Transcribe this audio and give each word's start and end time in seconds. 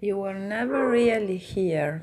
You 0.00 0.18
were 0.18 0.38
never 0.38 0.90
really 0.90 1.38
here. 1.38 2.02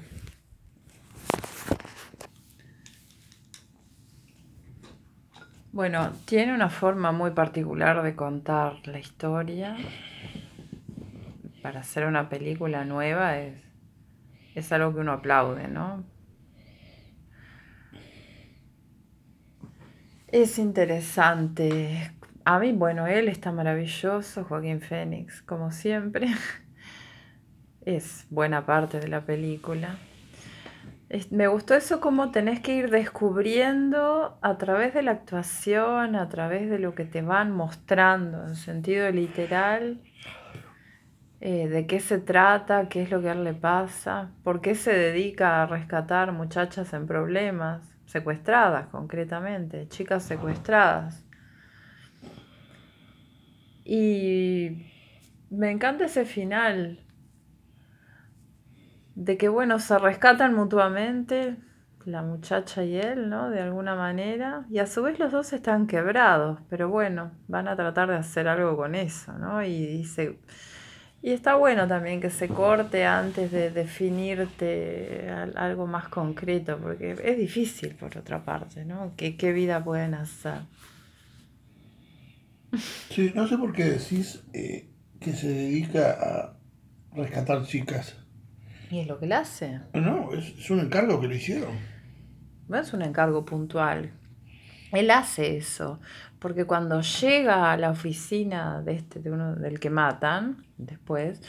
Bueno, 5.72 6.12
tiene 6.26 6.54
una 6.54 6.70
forma 6.70 7.12
muy 7.12 7.32
particular 7.32 8.02
de 8.02 8.16
contar 8.16 8.88
la 8.88 9.00
historia. 9.00 9.78
Para 11.62 11.82
hacer 11.82 12.06
una 12.06 12.30
película 12.30 12.84
nueva 12.84 13.38
es, 13.38 13.62
es 14.56 14.72
algo 14.72 14.94
que 14.94 15.00
uno 15.00 15.14
aplaude, 15.14 15.68
¿no? 15.68 16.04
Es 20.28 20.58
interesante. 20.58 22.12
A 22.44 22.58
mí, 22.58 22.72
bueno, 22.72 23.06
él 23.06 23.28
está 23.28 23.52
maravilloso, 23.52 24.44
Joaquín 24.46 24.82
Fénix, 24.82 25.44
como 25.44 25.72
siempre. 25.72 26.28
Es 27.86 28.26
buena 28.30 28.66
parte 28.66 29.00
de 29.00 29.08
la 29.08 29.22
película. 29.22 29.98
Me 31.30 31.48
gustó 31.48 31.76
eso 31.76 32.00
como 32.00 32.32
tenés 32.32 32.60
que 32.60 32.76
ir 32.76 32.90
descubriendo 32.90 34.40
a 34.42 34.58
través 34.58 34.94
de 34.94 35.04
la 35.04 35.12
actuación, 35.12 36.16
a 36.16 36.28
través 36.30 36.70
de 36.70 36.80
lo 36.80 36.96
que 36.96 37.06
te 37.06 37.22
van 37.22 37.52
mostrando 37.52 38.48
en 38.48 38.56
sentido 38.56 39.12
literal, 39.12 40.02
eh, 41.40 41.68
de 41.68 41.86
qué 41.86 42.00
se 42.00 42.20
trata, 42.20 42.90
qué 42.90 43.04
es 43.04 43.12
lo 43.12 43.22
que 43.22 43.30
a 43.30 43.34
él 43.34 43.44
le 43.44 43.54
pasa, 43.54 44.32
por 44.44 44.62
qué 44.62 44.76
se 44.76 44.94
dedica 44.94 45.62
a 45.62 45.66
rescatar 45.68 46.32
muchachas 46.32 46.94
en 46.94 47.06
problemas, 47.06 47.82
secuestradas 48.06 48.88
concretamente, 48.88 49.88
chicas 49.90 50.24
secuestradas. 50.24 51.24
Y 53.86 54.88
me 55.50 55.70
encanta 55.70 56.06
ese 56.06 56.26
final, 56.26 57.04
de 59.16 59.38
que, 59.38 59.50
bueno, 59.50 59.80
se 59.80 59.98
rescatan 60.00 60.54
mutuamente 60.54 61.58
la 62.06 62.22
muchacha 62.22 62.84
y 62.84 62.98
él, 62.98 63.30
¿no? 63.30 63.50
De 63.50 63.62
alguna 63.62 63.96
manera. 63.96 64.66
Y 64.70 64.80
a 64.80 64.88
su 64.88 65.04
vez 65.04 65.20
los 65.20 65.32
dos 65.32 65.54
están 65.54 65.88
quebrados, 65.88 66.60
pero 66.70 66.90
bueno, 66.90 67.32
van 67.48 67.68
a 67.68 67.76
tratar 67.76 68.10
de 68.10 68.16
hacer 68.16 68.48
algo 68.48 68.76
con 68.76 68.96
eso, 68.96 69.34
¿no? 69.34 69.64
Y, 69.64 69.86
dice 69.86 70.40
y 71.22 71.32
está 71.32 71.56
bueno 71.56 71.88
también 71.88 72.20
que 72.20 72.30
se 72.30 72.50
corte 72.50 73.06
antes 73.06 73.50
de 73.50 73.72
definirte 73.72 75.32
algo 75.56 75.88
más 75.88 76.10
concreto, 76.10 76.78
porque 76.78 77.16
es 77.24 77.38
difícil 77.38 77.96
por 77.96 78.18
otra 78.18 78.44
parte, 78.44 78.84
¿no? 78.84 79.14
¿Qué, 79.16 79.38
qué 79.38 79.54
vida 79.54 79.82
pueden 79.82 80.16
hacer? 80.16 80.64
Sí, 83.10 83.32
no 83.34 83.48
sé 83.48 83.58
por 83.58 83.72
qué 83.72 83.86
decís 83.86 84.44
eh, 84.52 84.90
que 85.22 85.32
se 85.32 85.48
dedica 85.48 86.12
a 86.12 86.58
rescatar 87.16 87.66
chicas. 87.68 88.18
¿Y 88.94 89.00
es 89.00 89.08
lo 89.08 89.20
que 89.20 89.26
le 89.26 89.34
hace? 89.34 89.80
No, 89.94 90.32
es, 90.34 90.70
un 90.70 90.80
encargo 90.80 91.20
que 91.20 91.28
le 91.28 91.38
hicieron. 91.38 91.72
No 92.68 92.78
es 92.78 92.94
un 92.94 93.02
encargo 93.02 93.44
puntual. 93.44 94.12
Él 94.92 95.10
hace 95.10 95.58
eso, 95.58 96.00
porque 96.38 96.66
cuando 96.66 97.02
llega 97.02 97.72
a 97.72 97.78
la 97.78 97.90
oficina 97.90 98.84
de 98.84 98.94
este, 98.94 99.20
de 99.20 99.32
uno 99.32 99.56
del 99.56 99.80
que 99.80 99.90
matan, 99.90 100.68
después, 100.78 101.42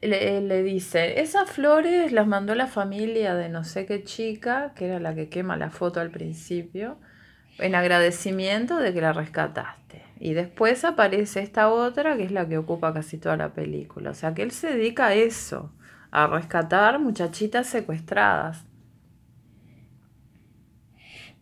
le, 0.00 0.40
le, 0.40 0.62
dice, 0.62 1.20
esas 1.20 1.50
flores 1.50 2.10
las 2.12 2.26
mandó 2.26 2.54
la 2.54 2.68
familia 2.68 3.34
de 3.34 3.50
no 3.50 3.62
sé 3.62 3.84
qué 3.84 4.02
chica, 4.02 4.72
que 4.74 4.86
era 4.86 4.98
la 4.98 5.14
que 5.14 5.28
quema 5.28 5.58
la 5.58 5.68
foto 5.68 6.00
al 6.00 6.10
principio, 6.10 6.96
en 7.58 7.74
agradecimiento 7.74 8.78
de 8.78 8.94
que 8.94 9.02
la 9.02 9.12
rescataste. 9.12 10.04
Y 10.18 10.32
después 10.32 10.86
aparece 10.86 11.42
esta 11.42 11.68
otra, 11.68 12.16
que 12.16 12.24
es 12.24 12.32
la 12.32 12.48
que 12.48 12.56
ocupa 12.56 12.94
casi 12.94 13.18
toda 13.18 13.36
la 13.36 13.52
película. 13.52 14.12
O 14.12 14.14
sea, 14.14 14.32
que 14.32 14.40
él 14.40 14.52
se 14.52 14.68
dedica 14.68 15.08
a 15.08 15.14
eso 15.14 15.75
a 16.16 16.26
rescatar 16.26 16.98
muchachitas 16.98 17.66
secuestradas. 17.66 18.64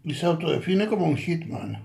Y 0.03 0.15
se 0.15 0.27
autodefine 0.27 0.89
como 0.89 1.07
un 1.07 1.17
hitman, 1.17 1.85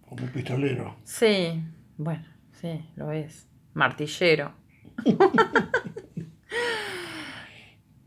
como 0.00 0.24
un 0.24 0.30
pistolero. 0.30 0.96
Sí, 1.04 1.62
bueno, 1.96 2.24
sí, 2.60 2.84
lo 2.96 3.12
es. 3.12 3.46
Martillero. 3.72 4.52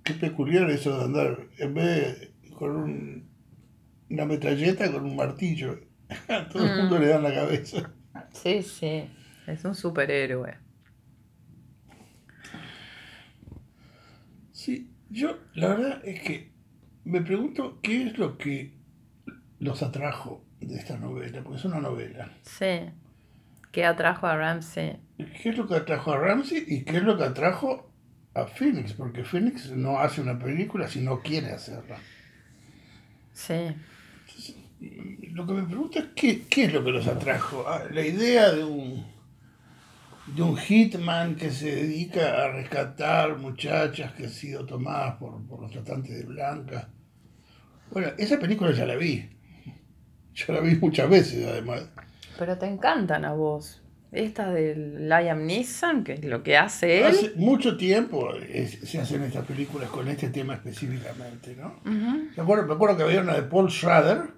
Qué 0.04 0.14
peculiar 0.16 0.70
eso 0.70 0.98
de 0.98 1.06
andar, 1.06 1.48
en 1.58 1.74
vez 1.74 2.20
de 2.20 2.34
con 2.52 3.30
una 4.10 4.26
metralleta, 4.26 4.92
con 4.92 5.06
un 5.06 5.16
martillo. 5.16 5.80
A 6.28 6.50
todo 6.50 6.66
el 6.66 6.82
mundo 6.82 6.98
mm. 6.98 7.02
le 7.02 7.08
da 7.08 7.20
la 7.20 7.34
cabeza. 7.34 7.94
Sí, 8.34 8.62
sí, 8.62 9.10
es 9.48 9.64
un 9.64 9.74
superhéroe. 9.74 10.65
Sí, 14.66 14.90
yo 15.12 15.38
la 15.54 15.68
verdad 15.68 16.02
es 16.04 16.22
que 16.22 16.50
me 17.04 17.22
pregunto 17.22 17.78
qué 17.84 18.08
es 18.08 18.18
lo 18.18 18.36
que 18.40 18.74
los 19.60 19.84
atrajo 19.84 20.44
de 20.60 20.76
esta 20.76 20.98
novela, 20.98 21.44
porque 21.44 21.60
es 21.60 21.66
una 21.66 21.80
novela. 21.80 22.32
Sí. 22.42 22.90
¿Qué 23.72 23.86
atrajo 23.86 24.26
a 24.26 24.36
Ramsey? 24.36 24.98
¿Qué 25.20 25.50
es 25.50 25.56
lo 25.56 25.68
que 25.68 25.76
atrajo 25.76 26.14
a 26.14 26.18
Ramsey 26.18 26.66
y 26.68 26.84
qué 26.84 26.98
es 26.98 27.04
lo 27.04 27.16
que 27.16 27.26
atrajo 27.26 27.92
a 28.34 28.48
Phoenix? 28.48 28.94
Porque 28.94 29.24
Phoenix 29.24 29.70
no 29.70 30.00
hace 30.00 30.22
una 30.22 30.40
película 30.40 30.88
si 30.88 31.02
no 31.02 31.20
quiere 31.22 31.52
hacerla. 31.52 32.00
Sí. 33.34 33.68
lo 35.32 35.46
que 35.46 35.54
me 35.54 35.62
pregunto 35.62 36.00
es 36.00 36.06
qué, 36.16 36.42
qué 36.50 36.66
es 36.66 36.74
lo 36.74 36.84
que 36.84 36.90
los 36.90 37.06
atrajo. 37.06 37.66
Ah, 37.68 37.84
la 37.92 38.04
idea 38.04 38.52
de 38.52 38.64
un 38.64 39.15
de 40.28 40.42
un 40.42 40.58
hitman 40.58 41.36
que 41.36 41.52
se 41.52 41.76
dedica 41.76 42.44
a 42.44 42.52
rescatar 42.52 43.38
muchachas 43.38 44.14
que 44.14 44.24
han 44.24 44.30
sido 44.30 44.66
tomadas 44.66 45.16
por, 45.18 45.62
los 45.62 45.72
tratantes 45.72 46.18
de 46.18 46.24
Blanca. 46.24 46.90
Bueno, 47.92 48.10
esa 48.18 48.40
película 48.40 48.72
ya 48.72 48.86
la 48.86 48.96
vi. 48.96 49.30
Ya 50.34 50.54
la 50.54 50.62
vi 50.62 50.76
muchas 50.76 51.10
veces 51.10 51.48
además. 51.48 51.90
Pero 52.38 52.58
te 52.58 52.66
encantan 52.66 53.24
a 53.24 53.34
vos. 53.34 53.82
Esta 54.12 54.52
de 54.52 54.76
Liam 54.76 55.46
Neeson, 55.46 56.04
que 56.04 56.14
es 56.14 56.24
lo 56.24 56.42
que 56.42 56.58
hace 56.58 57.00
él. 57.00 57.06
Hace 57.06 57.34
mucho 57.36 57.76
tiempo 57.76 58.30
se 58.84 59.00
hacen 59.00 59.24
estas 59.24 59.46
películas 59.46 59.90
con 59.90 60.08
este 60.08 60.30
tema 60.30 60.56
específicamente, 60.56 61.56
¿no? 61.56 61.82
me, 61.84 62.42
acuerdo, 62.42 62.66
me 62.66 62.74
acuerdo 62.74 62.98
que 62.98 63.04
había 63.04 63.22
una 63.22 63.34
de 63.34 63.44
Paul 63.44 63.70
Schrader, 63.70 64.30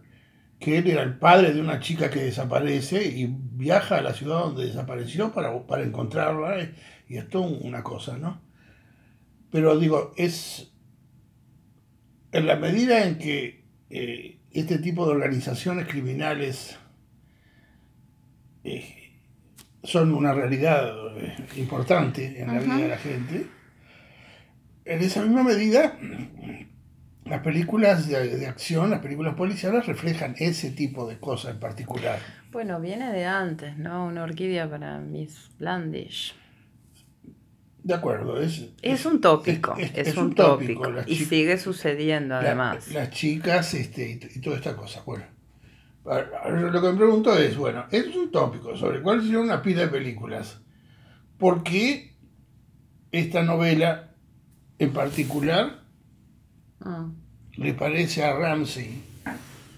que 0.60 0.80
él 0.80 0.88
era 0.88 1.04
el 1.04 1.18
padre 1.18 1.54
de 1.54 1.62
una 1.62 1.80
chica 1.80 2.10
que 2.10 2.24
desaparece 2.24 3.06
y 3.06 3.28
viaja 3.30 3.98
a 3.98 4.02
la 4.02 4.14
ciudad 4.14 4.40
donde 4.40 4.66
desapareció 4.66 5.32
para, 5.32 5.66
para 5.68 5.84
encontrarla 5.84 6.70
y 7.08 7.18
es 7.18 7.26
una 7.34 7.84
cosa, 7.84 8.18
¿no? 8.18 8.42
Pero 9.52 9.78
digo, 9.80 10.14
es 10.18 10.72
en 12.32 12.48
la 12.48 12.56
medida 12.56 13.06
en 13.06 13.18
que 13.18 13.66
eh, 13.90 14.40
este 14.52 14.80
tipo 14.80 15.06
de 15.06 15.14
organizaciones 15.14 15.88
criminales 15.88 16.78
eh, 18.64 19.14
son 19.84 20.14
una 20.14 20.34
realidad 20.34 21.18
eh, 21.18 21.36
importante 21.56 22.42
en 22.42 22.48
la 22.48 22.60
vida 22.60 22.78
de 22.78 22.88
la 22.90 22.98
gente, 22.98 23.48
en 24.86 25.02
esa 25.02 25.22
misma 25.22 25.44
medida 25.44 25.98
las 27.30 27.42
películas 27.42 28.08
de, 28.08 28.48
acción, 28.48 28.90
las 28.90 29.00
películas 29.00 29.36
policiales 29.36 29.86
reflejan 29.86 30.36
ese 30.38 30.72
tipo 30.72 31.08
de 31.08 31.20
cosas 31.20 31.52
en 31.52 31.60
particular. 31.60 32.20
Bueno, 32.52 32.80
viene 32.80 33.12
de 33.12 33.26
antes, 33.26 33.78
¿no? 33.78 34.06
Una 34.06 34.24
orquídea 34.24 34.70
para 34.70 35.00
Miss 35.00 35.50
Blandish. 35.60 36.36
De 37.84 37.94
acuerdo, 37.94 38.42
es, 38.42 38.70
es, 38.82 39.06
un 39.06 39.22
tópico, 39.22 39.76
es, 39.78 40.18
un, 40.18 40.36
tópico. 40.36 40.92
y 41.06 41.16
sigue 41.16 41.58
sucediendo 41.58 42.36
además. 42.36 42.92
las 42.92 43.12
chicas 43.12 43.74
este, 43.74 44.20
y, 44.36 44.42
toda 44.42 44.58
esta 44.58 44.76
cosa. 44.76 45.04
Bueno, 45.06 45.24
lo 46.04 46.82
que 46.82 46.92
me 46.92 46.98
pregunto 46.98 47.38
es, 47.38 47.56
bueno, 47.56 47.86
es 47.90 48.14
un 48.14 48.30
tópico 48.30 48.76
sobre 48.76 49.02
cuál 49.02 49.22
sería 49.22 49.40
una 49.40 49.62
pila 49.62 49.82
de 49.82 49.88
películas. 49.88 50.60
¿Por 51.38 51.64
qué 51.64 52.18
esta 53.12 53.44
novela 53.44 54.16
en 54.80 54.92
particular 54.92 55.87
Ah. 56.82 57.10
le 57.56 57.74
parece 57.74 58.24
a 58.24 58.38
Ramsey 58.38 59.02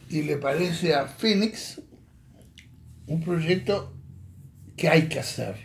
y 0.10 0.24
le 0.24 0.38
parece 0.38 0.94
a 0.94 1.08
Phoenix 1.08 1.82
un 3.08 3.22
proyecto 3.22 3.94
que 4.76 4.90
hay 4.90 5.08
que 5.08 5.20
hacer. 5.20 5.56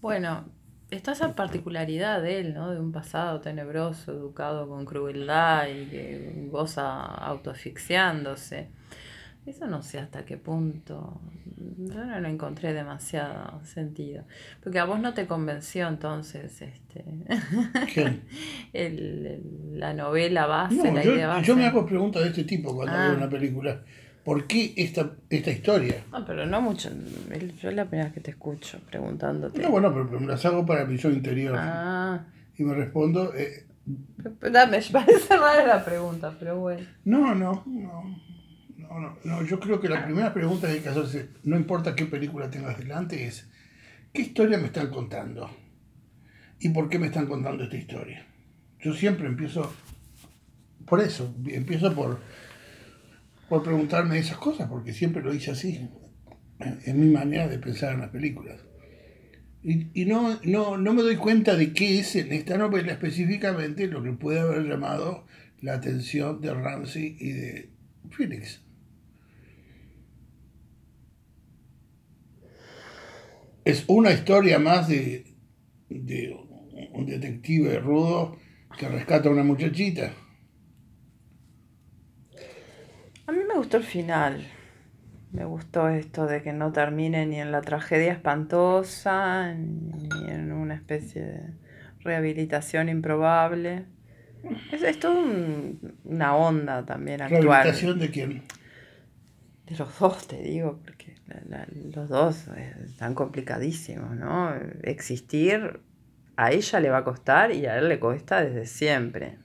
Bueno, 0.00 0.44
está 0.90 1.12
esa 1.12 1.34
particularidad 1.34 2.22
de 2.22 2.40
él, 2.40 2.54
¿no? 2.54 2.70
De 2.70 2.80
un 2.80 2.92
pasado 2.92 3.40
tenebroso, 3.40 4.12
educado 4.12 4.68
con 4.68 4.84
crueldad 4.84 5.68
y 5.68 5.86
que 5.86 6.48
goza 6.50 7.04
autoasfixiándose. 7.04 8.70
Eso 9.48 9.66
no 9.66 9.82
sé 9.82 9.98
hasta 9.98 10.24
qué 10.24 10.36
punto. 10.36 11.20
Yo 11.78 12.04
no 12.04 12.20
lo 12.20 12.28
encontré 12.28 12.74
demasiado 12.74 13.64
sentido. 13.64 14.24
Porque 14.62 14.78
a 14.78 14.84
vos 14.84 15.00
no 15.00 15.14
te 15.14 15.26
convenció 15.26 15.88
entonces 15.88 16.60
este 16.60 17.04
el, 18.72 19.78
la 19.78 19.94
novela 19.94 20.46
base, 20.46 20.92
la 20.92 21.02
yo, 21.02 21.14
idea 21.14 21.28
base. 21.28 21.46
Yo 21.46 21.56
me 21.56 21.66
hago 21.66 21.86
preguntas 21.86 22.22
de 22.22 22.28
este 22.28 22.44
tipo 22.44 22.74
cuando 22.74 22.92
veo 22.92 23.12
ah. 23.12 23.16
una 23.16 23.30
película. 23.30 23.80
¿por 24.28 24.46
qué 24.46 24.74
esta, 24.76 25.12
esta 25.30 25.50
historia? 25.50 26.04
No, 26.12 26.22
pero 26.26 26.44
no 26.44 26.60
mucho. 26.60 26.90
Yo 27.62 27.70
es 27.70 27.74
la 27.74 27.86
primera 27.86 28.08
vez 28.08 28.12
que 28.12 28.20
te 28.20 28.32
escucho 28.32 28.78
preguntándote. 28.90 29.62
No, 29.62 29.70
bueno, 29.70 29.90
pero, 29.90 30.20
me 30.20 30.26
las 30.26 30.44
hago 30.44 30.66
para 30.66 30.84
mi 30.84 30.98
yo 30.98 31.08
interior. 31.08 31.56
Ah. 31.58 32.26
Y 32.58 32.62
me 32.62 32.74
respondo. 32.74 33.32
Eh, 33.34 33.64
Dame, 34.52 34.82
parece 34.92 35.34
rara 35.34 35.66
la 35.66 35.82
pregunta, 35.82 36.34
pero 36.38 36.58
bueno. 36.58 36.86
No, 37.06 37.34
no, 37.34 37.62
no. 37.64 38.27
No, 38.88 39.00
no, 39.00 39.18
no, 39.24 39.42
yo 39.44 39.60
creo 39.60 39.80
que 39.80 39.88
la 39.88 40.04
primera 40.04 40.32
pregunta 40.32 40.66
que 40.66 40.74
hay 40.74 40.80
que 40.80 40.88
hacerse, 40.88 41.28
no 41.44 41.56
importa 41.56 41.94
qué 41.94 42.06
película 42.06 42.50
tengas 42.50 42.78
delante, 42.78 43.26
es 43.26 43.48
¿qué 44.12 44.22
historia 44.22 44.58
me 44.58 44.66
están 44.66 44.88
contando? 44.88 45.50
¿Y 46.60 46.70
por 46.70 46.88
qué 46.88 46.98
me 46.98 47.08
están 47.08 47.26
contando 47.26 47.64
esta 47.64 47.76
historia? 47.76 48.26
Yo 48.80 48.94
siempre 48.94 49.26
empiezo 49.26 49.72
por 50.86 51.00
eso, 51.00 51.34
empiezo 51.46 51.94
por, 51.94 52.18
por 53.48 53.62
preguntarme 53.62 54.18
esas 54.18 54.38
cosas, 54.38 54.68
porque 54.68 54.92
siempre 54.92 55.22
lo 55.22 55.34
hice 55.34 55.50
así, 55.50 55.88
en 56.58 57.00
mi 57.00 57.10
manera 57.10 57.46
de 57.46 57.58
pensar 57.58 57.92
en 57.92 58.00
las 58.00 58.10
películas. 58.10 58.60
Y, 59.62 60.04
no, 60.06 60.38
no, 60.44 60.78
no 60.78 60.94
me 60.94 61.02
doy 61.02 61.16
cuenta 61.16 61.56
de 61.56 61.72
qué 61.72 61.98
es 61.98 62.16
en 62.16 62.32
esta 62.32 62.56
novela 62.56 62.92
específicamente 62.92 63.86
lo 63.86 64.02
que 64.02 64.12
puede 64.12 64.40
haber 64.40 64.62
llamado 64.62 65.26
la 65.60 65.74
atención 65.74 66.40
de 66.40 66.54
Ramsey 66.54 67.16
y 67.18 67.32
de 67.32 67.70
Phoenix. 68.10 68.62
Es 73.68 73.84
una 73.86 74.12
historia 74.12 74.58
más 74.58 74.88
de, 74.88 75.26
de 75.90 76.34
un 76.92 77.04
detective 77.04 77.78
rudo 77.78 78.38
que 78.78 78.88
rescata 78.88 79.28
a 79.28 79.32
una 79.32 79.42
muchachita. 79.42 80.14
A 83.26 83.32
mí 83.32 83.40
me 83.46 83.54
gustó 83.56 83.76
el 83.76 83.82
final. 83.82 84.46
Me 85.32 85.44
gustó 85.44 85.90
esto 85.90 86.24
de 86.24 86.40
que 86.40 86.54
no 86.54 86.72
termine 86.72 87.26
ni 87.26 87.42
en 87.42 87.52
la 87.52 87.60
tragedia 87.60 88.10
espantosa, 88.10 89.52
ni 89.52 90.30
en 90.30 90.50
una 90.50 90.74
especie 90.74 91.20
de 91.20 91.40
rehabilitación 92.00 92.88
improbable. 92.88 93.84
Es, 94.72 94.82
es 94.82 94.98
todo 94.98 95.26
una 96.04 96.36
onda 96.36 96.86
también 96.86 97.20
actual. 97.20 97.42
¿Rehabilitación 97.42 97.98
de 97.98 98.10
quién? 98.10 98.42
De 99.68 99.76
los 99.76 99.98
dos, 99.98 100.26
te 100.26 100.40
digo, 100.42 100.78
porque 100.82 101.14
los 101.94 102.08
dos 102.08 102.46
están 102.84 103.14
complicadísimos, 103.14 104.16
¿no? 104.16 104.54
Existir 104.82 105.80
a 106.36 106.52
ella 106.52 106.80
le 106.80 106.88
va 106.88 106.98
a 106.98 107.04
costar 107.04 107.52
y 107.52 107.66
a 107.66 107.78
él 107.78 107.88
le 107.88 107.98
cuesta 107.98 108.42
desde 108.42 108.64
siempre. 108.64 109.38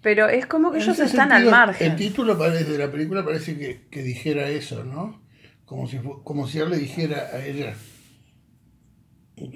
Pero 0.00 0.28
es 0.28 0.46
como 0.46 0.70
que 0.70 0.78
ellos 0.78 0.98
están 1.00 1.32
al 1.32 1.50
margen. 1.50 1.90
El 1.90 1.96
título 1.96 2.36
de 2.36 2.78
la 2.78 2.90
película 2.90 3.24
parece 3.24 3.58
que, 3.90 4.02
dijera 4.02 4.48
eso, 4.48 4.84
¿no? 4.84 5.20
Como 5.64 5.88
si, 5.88 5.98
como 6.22 6.46
si 6.46 6.60
él 6.60 6.70
le 6.70 6.78
dijera 6.78 7.30
a 7.32 7.44
ella, 7.44 7.74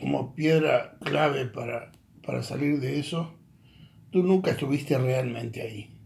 como 0.00 0.34
piedra 0.34 0.98
clave 1.04 1.46
para, 1.46 1.92
para 2.26 2.42
salir 2.42 2.80
de 2.80 2.98
eso, 2.98 3.38
tú 4.10 4.24
nunca 4.24 4.50
estuviste 4.50 4.98
realmente 4.98 5.62
ahí. 5.62 5.99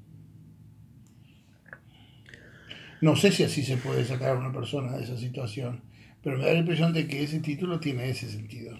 No 3.04 3.16
sé 3.16 3.30
si 3.30 3.44
así 3.44 3.62
se 3.62 3.76
puede 3.76 4.02
sacar 4.02 4.30
a 4.30 4.38
una 4.38 4.50
persona 4.50 4.96
de 4.96 5.04
esa 5.04 5.18
situación, 5.18 5.82
pero 6.22 6.38
me 6.38 6.46
da 6.46 6.54
la 6.54 6.60
impresión 6.60 6.94
de 6.94 7.06
que 7.06 7.22
ese 7.22 7.38
título 7.40 7.78
tiene 7.78 8.08
ese 8.08 8.30
sentido. 8.30 8.78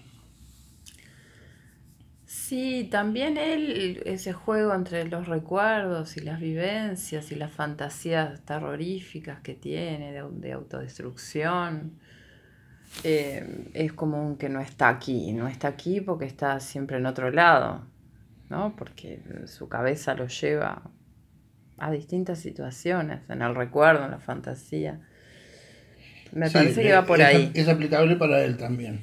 Sí, 2.25 2.87
también 2.89 3.37
él, 3.37 4.01
ese 4.03 4.33
juego 4.33 4.73
entre 4.73 5.05
los 5.05 5.27
recuerdos 5.27 6.17
y 6.17 6.21
las 6.21 6.39
vivencias 6.39 7.31
y 7.31 7.35
las 7.35 7.51
fantasías 7.51 8.41
terroríficas 8.45 9.41
que 9.41 9.53
tiene 9.53 10.11
de, 10.11 10.51
autodestrucción, 10.53 11.99
eh, 13.03 13.69
es 13.75 13.93
como 13.93 14.39
que 14.39 14.49
no 14.49 14.59
está 14.59 14.89
aquí, 14.89 15.33
no 15.33 15.47
está 15.47 15.67
aquí 15.67 16.01
porque 16.01 16.25
está 16.25 16.59
siempre 16.59 16.97
en 16.97 17.05
otro 17.05 17.29
lado, 17.29 17.85
¿no? 18.49 18.75
Porque 18.75 19.21
su 19.45 19.69
cabeza 19.69 20.15
lo 20.15 20.25
lleva 20.25 20.81
a 21.77 21.91
distintas 21.91 22.39
situaciones, 22.39 23.21
en 23.29 23.41
el 23.41 23.55
recuerdo, 23.55 24.05
en 24.05 24.11
la 24.11 24.19
fantasía. 24.19 25.01
Me 26.31 26.49
parece 26.49 26.83
que 26.83 26.91
va 26.91 27.05
por 27.05 27.21
ahí. 27.21 27.51
Es 27.53 27.67
aplicable 27.67 28.15
para 28.15 28.43
él 28.43 28.57
también. 28.57 29.01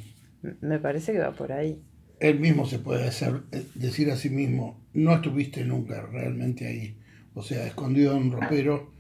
Me 0.60 0.78
parece 0.78 1.12
que 1.12 1.18
va 1.18 1.32
por 1.32 1.52
ahí 1.52 1.80
él 2.22 2.38
mismo 2.38 2.66
se 2.66 2.78
puede 2.78 3.08
hacer, 3.08 3.42
eh, 3.50 3.64
decir 3.74 4.10
a 4.10 4.16
sí 4.16 4.30
mismo, 4.30 4.80
no 4.94 5.12
estuviste 5.12 5.64
nunca 5.64 6.02
realmente 6.02 6.66
ahí. 6.66 6.96
O 7.34 7.42
sea, 7.42 7.66
escondido 7.66 8.16
en 8.16 8.22
un 8.24 8.32
ropero, 8.32 8.92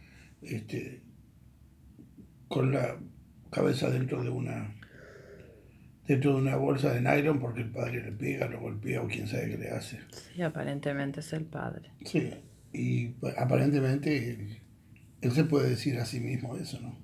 este, 0.42 1.02
con 2.48 2.72
la 2.72 2.96
cabeza 3.50 3.90
dentro 3.90 4.22
de 4.22 4.28
una 4.28 4.74
dentro 6.06 6.34
de 6.34 6.42
una 6.42 6.56
bolsa 6.56 6.92
de 6.92 7.00
nylon 7.00 7.38
porque 7.38 7.60
el 7.60 7.70
padre 7.70 8.02
le 8.02 8.10
pega, 8.10 8.48
lo 8.48 8.60
golpea 8.60 9.02
o 9.02 9.06
quién 9.06 9.28
sabe 9.28 9.50
qué 9.50 9.58
le 9.58 9.70
hace. 9.70 10.00
Sí, 10.10 10.42
aparentemente 10.42 11.20
es 11.20 11.32
el 11.32 11.44
padre. 11.44 11.90
Sí, 12.04 12.28
y 12.72 13.14
aparentemente 13.36 14.60
él 15.20 15.32
se 15.32 15.44
puede 15.44 15.70
decir 15.70 15.98
a 15.98 16.04
sí 16.04 16.20
mismo 16.20 16.56
eso, 16.56 16.80
¿no? 16.80 16.96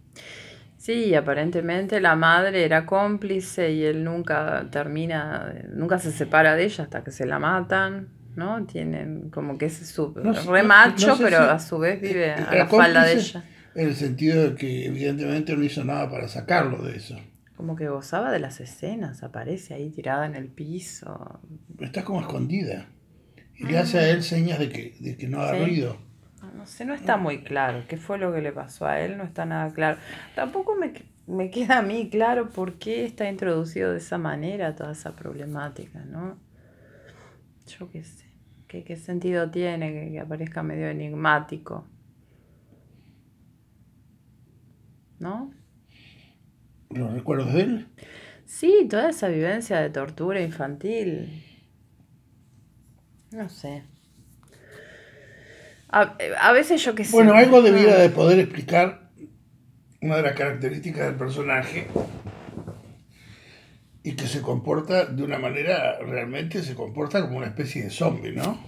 Sí, 0.76 1.14
aparentemente 1.14 2.00
la 2.00 2.16
madre 2.16 2.64
era 2.64 2.86
cómplice 2.86 3.72
y 3.72 3.84
él 3.84 4.04
nunca 4.04 4.68
termina, 4.70 5.52
nunca 5.70 5.98
se 5.98 6.12
separa 6.12 6.54
de 6.54 6.64
ella 6.64 6.84
hasta 6.84 7.02
que 7.02 7.10
se 7.10 7.26
la 7.26 7.38
matan, 7.38 8.08
¿no? 8.36 8.64
Tienen 8.64 9.28
como 9.30 9.58
que 9.58 9.66
es 9.66 9.76
su 9.88 10.14
re 10.14 10.62
macho, 10.62 11.16
pero 11.18 11.38
a 11.40 11.58
su 11.58 11.78
vez 11.78 12.00
vive 12.00 12.32
a 12.32 12.54
la 12.54 12.66
falda 12.68 13.04
de 13.04 13.14
ella. 13.14 13.44
En 13.74 13.88
el 13.88 13.94
sentido 13.94 14.50
de 14.50 14.54
que 14.54 14.86
evidentemente 14.86 15.56
no 15.56 15.62
hizo 15.62 15.84
nada 15.84 16.08
para 16.10 16.28
sacarlo 16.28 16.82
de 16.82 16.96
eso. 16.96 17.16
Como 17.56 17.74
que 17.74 17.88
gozaba 17.88 18.30
de 18.30 18.38
las 18.38 18.60
escenas, 18.60 19.24
aparece 19.24 19.74
ahí 19.74 19.90
tirada 19.90 20.26
en 20.26 20.36
el 20.36 20.46
piso. 20.46 21.40
Está 21.80 22.04
como 22.04 22.20
escondida. 22.20 22.86
Y 23.58 23.66
le 23.66 23.78
hace 23.78 23.98
a 23.98 24.08
él 24.08 24.22
señas 24.22 24.58
de 24.58 24.68
que, 24.68 24.94
de 25.00 25.16
que 25.16 25.26
no 25.26 25.40
haga 25.40 25.58
ruido. 25.64 26.08
No 26.54 26.66
sé, 26.66 26.84
no 26.84 26.94
está 26.94 27.16
muy 27.16 27.42
claro 27.42 27.84
qué 27.88 27.96
fue 27.96 28.18
lo 28.18 28.32
que 28.32 28.40
le 28.40 28.52
pasó 28.52 28.86
a 28.86 29.00
él, 29.00 29.16
no 29.16 29.24
está 29.24 29.44
nada 29.44 29.72
claro. 29.72 29.98
Tampoco 30.34 30.76
me, 30.76 31.50
queda 31.50 31.78
a 31.78 31.82
mí 31.82 32.08
claro 32.10 32.50
por 32.50 32.74
qué 32.74 33.04
está 33.04 33.28
introducido 33.28 33.92
de 33.92 33.98
esa 33.98 34.18
manera 34.18 34.74
toda 34.74 34.92
esa 34.92 35.14
problemática, 35.14 36.04
¿no? 36.04 36.38
Yo 37.66 37.90
qué 37.90 38.04
sé, 38.04 38.24
qué, 38.66 38.84
qué 38.84 38.96
sentido 38.96 39.50
tiene 39.50 40.10
que, 40.10 40.20
aparezca 40.20 40.62
medio 40.62 40.88
enigmático. 40.88 41.86
¿No? 45.18 45.52
¿Los 46.90 47.12
recuerdos 47.12 47.52
de 47.52 47.60
él? 47.60 47.86
Sí, 48.46 48.86
toda 48.88 49.10
esa 49.10 49.28
vivencia 49.28 49.80
de 49.80 49.90
tortura 49.90 50.40
infantil. 50.40 51.47
No 53.30 53.48
sé. 53.48 53.82
A, 55.90 56.52
veces 56.52 56.84
yo 56.84 56.94
que 56.94 57.04
sé. 57.04 57.12
Bueno, 57.12 57.34
algo 57.34 57.62
debiera 57.62 57.96
de 57.96 58.10
poder 58.10 58.38
explicar 58.38 59.10
una 60.02 60.16
de 60.16 60.22
las 60.22 60.36
características 60.36 61.06
del 61.06 61.14
personaje 61.14 61.88
y 64.02 64.12
que 64.12 64.26
se 64.26 64.42
comporta 64.42 65.06
de 65.06 65.22
una 65.22 65.38
manera, 65.38 65.98
realmente 65.98 66.62
se 66.62 66.74
comporta 66.74 67.22
como 67.22 67.38
una 67.38 67.46
especie 67.46 67.84
de 67.84 67.90
zombie, 67.90 68.32
¿no? 68.32 68.58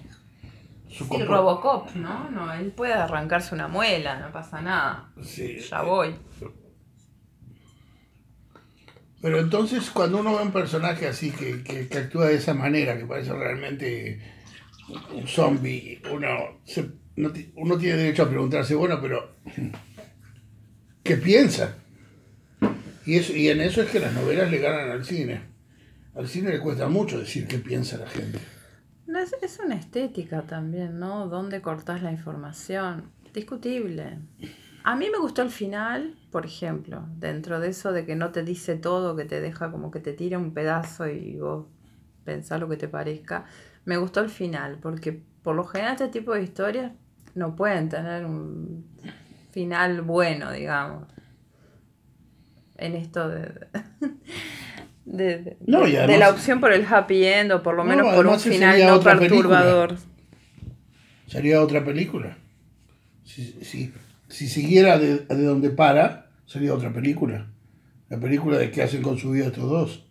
sí, 0.88 1.04
Robocop, 1.22 1.94
¿no? 1.94 2.30
No, 2.30 2.52
él 2.52 2.72
puede 2.72 2.94
arrancarse 2.94 3.54
una 3.54 3.68
muela, 3.68 4.18
no 4.18 4.32
pasa 4.32 4.60
nada. 4.60 5.12
Sí. 5.22 5.58
Ya 5.60 5.82
voy. 5.82 6.16
Pero 9.22 9.38
entonces 9.38 9.90
cuando 9.90 10.18
uno 10.18 10.36
ve 10.36 10.42
un 10.42 10.52
personaje 10.52 11.06
así 11.06 11.30
que, 11.30 11.62
que 11.62 11.98
actúa 11.98 12.26
de 12.26 12.36
esa 12.36 12.54
manera, 12.54 12.98
que 12.98 13.04
parece 13.04 13.32
realmente 13.34 14.20
un 15.14 15.26
zombie, 15.26 16.00
uno 16.12 16.60
se 16.64 17.00
uno 17.56 17.76
tiene 17.78 17.96
derecho 17.96 18.22
a 18.22 18.28
preguntarse, 18.28 18.74
bueno, 18.74 18.98
pero 19.00 19.36
¿qué 21.02 21.16
piensa? 21.16 21.76
Y, 23.04 23.16
eso, 23.16 23.34
y 23.34 23.48
en 23.48 23.60
eso 23.60 23.82
es 23.82 23.90
que 23.90 24.00
las 24.00 24.12
novelas 24.12 24.50
le 24.50 24.58
ganan 24.58 24.90
al 24.90 25.04
cine. 25.04 25.42
Al 26.14 26.28
cine 26.28 26.50
le 26.50 26.60
cuesta 26.60 26.88
mucho 26.88 27.18
decir 27.18 27.46
qué 27.46 27.58
piensa 27.58 27.98
la 27.98 28.06
gente. 28.06 28.38
Es, 29.08 29.34
es 29.42 29.60
una 29.64 29.74
estética 29.74 30.42
también, 30.42 30.98
¿no? 30.98 31.28
¿Dónde 31.28 31.60
cortás 31.60 32.02
la 32.02 32.12
información? 32.12 33.10
Discutible. 33.34 34.18
A 34.82 34.96
mí 34.96 35.08
me 35.10 35.18
gustó 35.18 35.42
el 35.42 35.50
final, 35.50 36.16
por 36.30 36.46
ejemplo, 36.46 37.04
dentro 37.16 37.60
de 37.60 37.68
eso 37.68 37.92
de 37.92 38.06
que 38.06 38.16
no 38.16 38.30
te 38.30 38.42
dice 38.44 38.76
todo, 38.76 39.16
que 39.16 39.24
te 39.24 39.40
deja 39.40 39.70
como 39.70 39.90
que 39.90 40.00
te 40.00 40.12
tira 40.12 40.38
un 40.38 40.54
pedazo 40.54 41.06
y 41.08 41.36
vos 41.36 41.66
pensás 42.24 42.60
lo 42.60 42.68
que 42.68 42.76
te 42.76 42.88
parezca. 42.88 43.46
Me 43.84 43.96
gustó 43.96 44.20
el 44.20 44.30
final, 44.30 44.78
porque 44.80 45.22
por 45.42 45.56
lo 45.56 45.64
general 45.64 45.94
este 45.94 46.08
tipo 46.08 46.34
de 46.34 46.42
historias 46.42 46.92
no 47.34 47.56
pueden 47.56 47.88
tener 47.88 48.24
un 48.24 48.84
final 49.50 50.02
bueno, 50.02 50.52
digamos. 50.52 51.06
En 52.76 52.94
esto 52.94 53.28
de, 53.28 53.66
de, 55.04 55.56
la 55.66 56.30
opción 56.30 56.60
por 56.60 56.72
el 56.72 56.86
happy 56.86 57.24
end 57.24 57.52
o 57.52 57.62
por 57.62 57.74
lo 57.74 57.84
menos 57.84 58.14
por 58.14 58.26
un 58.26 58.40
final 58.40 58.78
no 58.86 59.00
perturbador. 59.00 59.96
Sería 61.26 61.62
otra 61.62 61.84
película. 61.84 62.38
Si, 63.24 63.92
si 64.28 64.48
siguiera 64.48 64.98
de, 64.98 65.18
de 65.18 65.44
donde 65.44 65.70
para, 65.70 66.30
sería 66.46 66.74
otra 66.74 66.92
película. 66.92 67.48
La 68.08 68.18
película 68.18 68.58
de 68.58 68.70
qué 68.70 68.82
hacen 68.82 69.02
con 69.02 69.18
su 69.18 69.30
vida 69.30 69.46
estos 69.46 69.68
dos. 69.68 70.06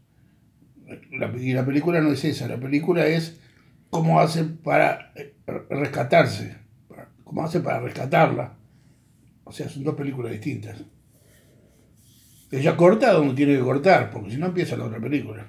La, 1.12 1.28
y 1.36 1.54
la 1.54 1.66
película 1.66 2.02
no 2.02 2.12
es 2.12 2.24
esa, 2.24 2.48
la 2.48 2.58
película 2.58 3.06
es 3.06 3.40
cómo 3.90 4.20
hacen 4.20 4.58
para 4.58 5.12
eh, 5.16 5.34
rescatarse, 5.70 6.58
cómo 7.24 7.44
hacen 7.44 7.64
para 7.64 7.80
rescatarla. 7.80 8.54
O 9.44 9.52
sea, 9.52 9.68
son 9.68 9.84
dos 9.84 9.96
películas 9.96 10.32
distintas. 10.32 10.78
Ella 12.52 12.76
corta 12.76 13.14
donde 13.14 13.36
tiene 13.36 13.56
que 13.56 13.64
cortar, 13.64 14.10
porque 14.10 14.32
si 14.32 14.38
no 14.38 14.48
empieza 14.48 14.76
la 14.76 14.86
otra 14.86 15.00
película. 15.00 15.46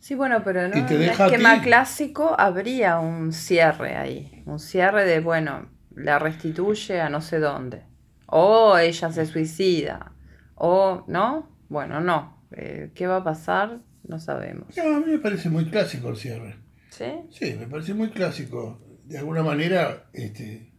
Sí, 0.00 0.14
bueno, 0.14 0.42
pero 0.44 0.68
no 0.68 0.74
en 0.74 0.86
ti. 0.86 0.94
esquema 0.94 1.62
clásico 1.62 2.34
habría 2.38 2.98
un 2.98 3.32
cierre 3.32 3.96
ahí. 3.96 4.42
Un 4.44 4.58
cierre 4.58 5.04
de, 5.06 5.20
bueno, 5.20 5.68
la 5.94 6.18
restituye 6.18 7.00
a 7.00 7.08
no 7.08 7.20
sé 7.20 7.38
dónde. 7.38 7.84
O 8.26 8.76
ella 8.76 9.12
se 9.12 9.26
suicida. 9.26 10.12
O, 10.56 11.04
¿no? 11.06 11.48
Bueno, 11.68 12.00
no. 12.00 12.44
Eh, 12.52 12.90
¿Qué 12.94 13.06
va 13.06 13.16
a 13.16 13.24
pasar? 13.24 13.78
No 14.06 14.18
sabemos. 14.18 14.76
No, 14.76 14.96
a 14.96 15.00
mí 15.00 15.12
me 15.12 15.18
parece 15.18 15.48
muy 15.48 15.64
clásico 15.66 16.10
el 16.10 16.16
cierre. 16.16 16.56
¿Sí? 16.96 17.04
Sí, 17.30 17.56
me 17.58 17.66
parece 17.66 17.92
muy 17.92 18.10
clásico. 18.10 18.80
De 19.04 19.18
alguna 19.18 19.42
manera, 19.42 20.08
este, 20.12 20.72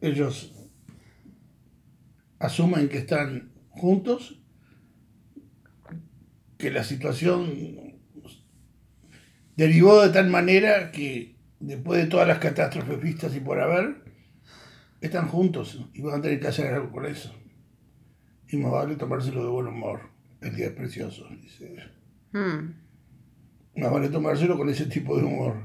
ellos 0.00 0.52
asumen 2.40 2.88
que 2.88 2.98
están 2.98 3.52
juntos, 3.68 4.42
que 6.58 6.72
la 6.72 6.82
situación 6.82 7.94
derivó 9.56 10.02
de 10.02 10.08
tal 10.08 10.28
manera 10.28 10.90
que 10.90 11.36
después 11.60 12.02
de 12.02 12.08
todas 12.08 12.26
las 12.26 12.40
catástrofes 12.40 13.00
vistas 13.00 13.36
y 13.36 13.40
por 13.40 13.60
haber, 13.60 14.02
están 15.00 15.28
juntos 15.28 15.86
y 15.94 16.02
van 16.02 16.18
a 16.18 16.22
tener 16.22 16.40
que 16.40 16.48
hacer 16.48 16.74
algo 16.74 16.90
con 16.90 17.06
eso. 17.06 17.32
Y 18.48 18.56
más 18.56 18.72
vale 18.72 18.96
tomárselo 18.96 19.44
de 19.44 19.50
buen 19.50 19.68
humor. 19.68 20.00
El 20.40 20.56
día 20.56 20.66
es 20.66 20.72
precioso, 20.72 21.28
dice 21.40 21.72
ella. 21.72 21.92
Hmm. 22.32 22.85
Más 23.76 23.92
vale 23.92 24.08
tomárselo 24.08 24.56
con 24.56 24.68
ese 24.68 24.86
tipo 24.86 25.16
de 25.16 25.24
humor. 25.24 25.56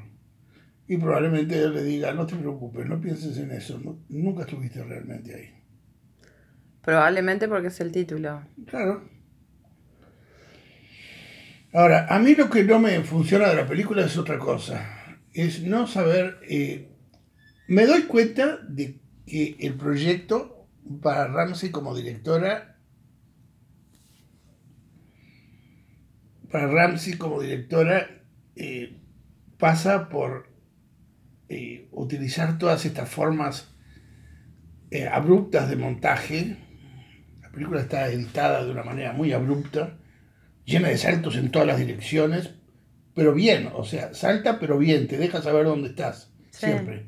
Y 0.87 0.97
probablemente 0.97 1.57
él 1.57 1.73
le 1.73 1.83
diga, 1.83 2.13
no 2.13 2.25
te 2.25 2.35
preocupes, 2.35 2.85
no 2.85 2.99
pienses 2.99 3.37
en 3.37 3.51
eso, 3.51 3.79
no- 3.79 3.99
nunca 4.09 4.41
estuviste 4.43 4.83
realmente 4.83 5.33
ahí. 5.33 5.49
Probablemente 6.81 7.47
porque 7.47 7.67
es 7.67 7.79
el 7.79 7.91
título. 7.91 8.41
Claro. 8.67 9.07
Ahora, 11.73 12.07
a 12.09 12.19
mí 12.19 12.35
lo 12.35 12.49
que 12.49 12.63
no 12.63 12.79
me 12.79 12.99
funciona 13.03 13.47
de 13.49 13.55
la 13.55 13.67
película 13.67 14.05
es 14.05 14.17
otra 14.17 14.37
cosa. 14.37 15.17
Es 15.33 15.63
no 15.63 15.87
saber... 15.87 16.39
eh, 16.49 16.89
me 17.67 17.85
doy 17.85 18.03
cuenta 18.03 18.57
de 18.67 18.99
que 19.25 19.55
el 19.59 19.75
proyecto 19.75 20.67
para 21.01 21.27
Ramsey 21.27 21.71
como 21.71 21.95
directora... 21.95 22.70
Para 26.51 26.67
Ramsey 26.67 27.13
como 27.13 27.41
directora 27.41 28.23
eh, 28.55 28.97
pasa 29.57 30.09
por 30.09 30.49
eh, 31.49 31.87
utilizar 31.91 32.57
todas 32.57 32.85
estas 32.85 33.09
formas 33.09 33.73
eh, 34.89 35.07
abruptas 35.07 35.69
de 35.69 35.75
montaje. 35.77 36.57
La 37.41 37.49
película 37.51 37.81
está 37.81 38.07
editada 38.09 38.65
de 38.65 38.71
una 38.71 38.83
manera 38.83 39.13
muy 39.13 39.31
abrupta, 39.33 39.97
llena 40.65 40.89
de 40.89 40.97
saltos 40.97 41.35
en 41.37 41.51
todas 41.51 41.67
las 41.67 41.77
direcciones, 41.79 42.51
pero 43.13 43.33
bien, 43.33 43.69
o 43.73 43.83
sea, 43.83 44.13
salta 44.13 44.59
pero 44.59 44.77
bien, 44.77 45.07
te 45.07 45.17
deja 45.17 45.41
saber 45.41 45.65
dónde 45.65 45.89
estás, 45.89 46.33
Sí. 46.51 46.65
siempre. 46.67 47.07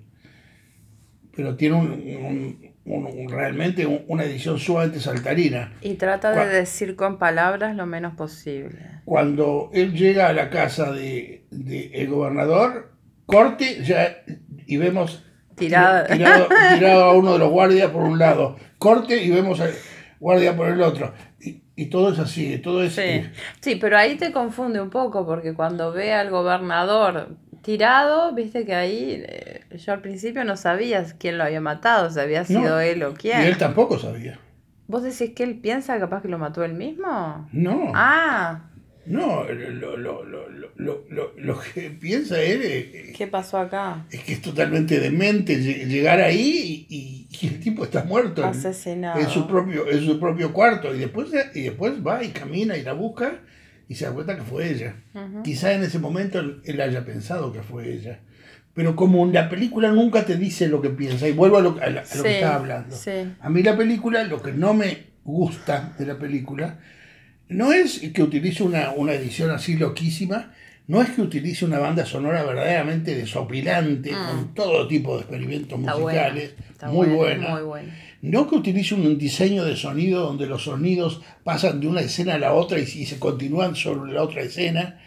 Pero 1.36 1.56
tiene 1.56 1.76
un, 1.76 1.88
un- 1.92 2.73
un- 2.86 3.06
un- 3.06 3.30
realmente 3.30 3.86
un- 3.86 4.04
una 4.08 4.24
edición 4.26 4.60
sumamente 4.60 5.00
saltarina. 5.00 5.74
Y 5.82 5.94
trata 5.96 6.32
de 6.32 6.48
decir 6.54 6.96
con 6.96 7.18
palabras 7.18 7.76
lo 7.76 7.86
menos 7.86 8.16
posible. 8.16 8.78
Cuando 9.06 9.70
él 9.74 9.94
llega 9.94 10.28
a 10.28 10.34
la 10.34 10.50
casa 10.50 10.92
de, 10.92 11.46
de 11.52 11.92
el 11.94 12.10
gobernador, 12.10 12.92
corte 13.26 13.84
ya 13.84 14.18
y 14.66 14.78
vemos 14.78 15.24
tirado, 15.56 16.06
tirado 16.08 17.04
a 17.06 17.14
uno 17.14 17.34
de 17.34 17.40
los 17.40 17.50
guardias 17.52 17.90
por 17.92 18.04
un 18.04 18.20
lado, 18.20 18.58
corte 18.78 19.24
y 19.24 19.30
vemos 19.30 19.60
al 19.60 19.72
guardia 20.20 20.56
por 20.56 20.68
el 20.70 20.82
otro. 20.82 21.14
Y, 21.40 21.62
y 21.76 21.86
todo 21.88 22.12
es 22.14 22.20
así, 22.20 22.58
todo 22.60 22.84
es... 22.84 22.94
Sí. 22.96 23.02
eh, 23.02 23.32
sí, 23.60 23.76
pero 23.76 23.98
ahí 23.98 24.16
te 24.16 24.32
confunde 24.32 24.80
un 24.82 24.90
poco 24.90 25.26
porque 25.26 25.54
cuando 25.54 25.92
ve 25.92 26.14
al 26.14 26.30
gobernador 26.30 27.38
tirado, 27.64 28.34
viste 28.36 28.66
que 28.66 28.76
ahí 28.76 29.24
eh, 29.28 29.62
yo 29.78 29.94
al 29.94 30.02
principio 30.02 30.44
no 30.44 30.56
sabías 30.58 31.16
quién 31.16 31.38
lo 31.40 31.44
había 31.46 31.62
matado, 31.62 32.12
si 32.12 32.20
había 32.20 32.46
sido 32.46 32.62
No, 32.62 32.80
él 32.80 33.02
o 33.04 33.12
y 33.12 33.16
quién. 33.16 33.42
él 33.42 33.58
tampoco 33.58 33.98
sabía. 33.98 34.40
¿Vos 34.88 35.02
decís 35.02 35.32
que 35.36 35.44
él 35.44 35.60
piensa 35.60 35.98
capaz 35.98 36.22
que 36.22 36.28
lo 36.28 36.38
mató 36.38 36.64
él 36.64 36.74
mismo? 36.74 37.48
No, 37.52 37.92
Ah, 37.96 38.70
no, 39.06 39.44
lo, 39.46 39.98
lo- 39.98 40.24
lo- 40.26 40.50
lo- 40.50 40.72
lo- 40.78 41.04
lo- 41.10 41.34
lo 41.38 41.60
que 41.60 41.90
piensa 41.90 42.40
él 42.42 42.62
es, 42.64 43.18
¿qué 43.18 43.28
pasó 43.28 43.58
acá? 43.58 44.06
es 44.12 44.24
que 44.24 44.34
es 44.34 44.42
totalmente 44.42 45.00
demente 45.00 45.58
lle- 45.58 45.88
llegar 45.88 46.20
ahí 46.22 46.86
y, 46.90 46.96
y- 46.96 47.28
y 47.42 47.48
el 47.48 47.60
tipo 47.60 47.84
está 47.86 48.04
muerto 48.04 48.44
en, 48.44 48.50
Asesinado. 48.50 49.20
en 49.20 49.28
su 49.30 49.46
propio, 49.48 49.90
en 49.90 50.06
su 50.06 50.20
propio 50.20 50.54
cuarto 50.54 50.94
y 50.94 51.00
después, 51.00 51.30
y 51.54 51.62
después 51.64 51.96
va 52.06 52.24
y 52.24 52.30
camina 52.30 52.78
y 52.78 52.84
la 52.84 52.94
busca 52.94 53.40
y 53.94 53.96
se 53.96 54.06
da 54.06 54.12
cuenta 54.12 54.36
que 54.36 54.42
fue 54.42 54.70
ella. 54.72 54.96
Ujú. 55.14 55.44
Quizá 55.44 55.72
en 55.74 55.84
ese 55.84 56.00
momento 56.00 56.40
él, 56.40 56.62
él 56.66 56.82
haya 56.82 57.06
pensado 57.06 57.54
que 57.54 57.62
fue 57.62 57.92
ella. 57.94 58.20
Pero 58.74 58.96
como 58.96 59.26
la 59.28 59.50
película 59.50 59.92
nunca 59.92 60.26
te 60.26 60.36
dice 60.36 60.68
lo 60.68 60.82
que 60.82 60.90
piensa, 60.90 61.28
y 61.28 61.32
vuelvo 61.32 61.58
a 61.58 61.62
lo, 61.62 61.78
a 61.80 61.90
la- 61.90 62.02
a 62.02 62.04
lo 62.04 62.06
Sí, 62.06 62.24
que 62.24 62.36
estaba 62.36 62.56
hablando. 62.56 62.96
sí. 62.96 63.12
A 63.40 63.50
mí 63.50 63.62
la 63.62 63.78
película, 63.78 64.24
lo 64.24 64.42
que 64.42 64.52
no 64.52 64.74
me 64.74 64.98
gusta 65.24 65.94
de 66.00 66.06
la 66.08 66.18
película, 66.18 66.80
no 67.50 67.72
es 67.72 68.00
que 68.00 68.24
utilice 68.24 68.64
una, 68.64 68.90
una 68.92 69.14
edición 69.14 69.52
así 69.52 69.76
loquísima, 69.78 70.54
no 70.88 71.02
es 71.04 71.12
que 71.12 71.22
utilice 71.22 71.66
una 71.66 71.78
banda 71.78 72.04
sonora 72.06 72.44
verdaderamente 72.44 73.16
desopilante, 73.16 74.10
con 74.12 74.54
todo 74.56 74.88
tipo 74.88 75.16
de 75.16 75.22
experimentos 75.22 75.78
Mm. 75.80 75.84
Está 75.88 75.98
musicales, 76.00 76.54
está 76.72 76.88
muy 76.90 77.08
buena, 77.10 77.36
buena. 77.36 77.50
Muy 77.56 77.62
buena. 77.64 77.94
No 78.24 78.48
que 78.50 78.56
utilice 78.56 78.96
un 78.96 79.18
diseño 79.18 79.66
de 79.66 79.76
sonido 79.76 80.22
donde 80.22 80.48
los 80.48 80.64
sonidos 80.64 81.22
pasan 81.44 81.80
de 81.82 81.88
una 81.88 82.00
escena 82.02 82.36
a 82.36 82.40
la 82.40 82.54
otra 82.54 82.80
y, 82.80 82.84
y 82.84 83.06
se 83.06 83.20
continúan 83.20 83.76
sobre 83.76 84.14
la 84.14 84.24
otra 84.24 84.42
escena. 84.42 85.00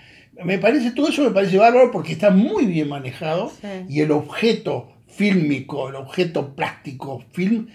Me 0.44 0.58
parece, 0.58 0.90
todo 0.90 1.08
eso 1.08 1.24
me 1.24 1.30
parece 1.30 1.56
bárbaro 1.56 1.90
porque 1.90 2.12
está 2.12 2.30
muy 2.30 2.66
bien 2.66 2.88
manejado 2.90 3.50
Sí. 3.62 3.68
y 3.88 4.00
el 4.02 4.10
objeto 4.10 4.92
fílmico, 5.08 5.88
el 5.88 5.94
objeto 5.94 6.54
plástico, 6.54 7.24
film, 7.32 7.68